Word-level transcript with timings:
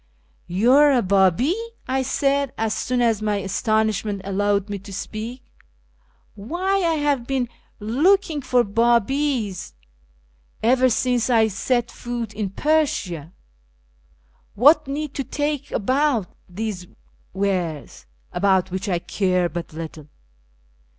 "You 0.59 0.71
are 0.71 0.91
a 0.91 1.03
Babi!" 1.03 1.53
I 1.97 2.01
said, 2.01 2.53
as 2.57 2.73
soon 2.73 3.03
as 3.03 3.21
my 3.21 3.35
astonishment 3.35 4.21
allowed 4.23 4.67
me 4.67 4.79
to 4.79 4.91
speak." 4.91 5.43
Why, 6.33 6.77
I 6.83 6.95
have 6.95 7.27
been 7.27 7.47
looking 7.79 8.41
for 8.41 8.63
Babis 8.63 9.03
2o6 9.23 9.23
A 9.27 9.27
YEAR 9.45 9.45
AMONGST 9.45 9.73
THE 9.75 9.75
PERSIANS 9.75 9.75
ever 10.81 10.89
since 10.89 11.29
I 11.29 11.47
sot 11.49 11.91
foot 11.91 12.33
in 12.33 12.49
Persia. 12.49 13.31
What 14.55 14.87
need 14.87 15.13
to 15.13 15.23
talk 15.23 15.69
about 15.69 16.33
these 16.49 16.87
wares, 17.31 18.07
about 18.33 18.71
which 18.71 18.89
I 18.89 18.97
care 18.97 19.49
but 19.49 19.71
little? 19.71 20.07